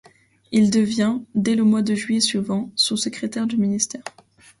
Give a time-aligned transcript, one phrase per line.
[0.51, 4.01] Il devient, dès le mois de juillet suivant, sous-secrétaire du ministère.